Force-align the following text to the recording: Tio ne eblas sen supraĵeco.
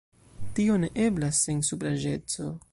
Tio 0.59 0.77
ne 0.85 0.89
eblas 1.05 1.43
sen 1.49 1.63
supraĵeco. 1.71 2.53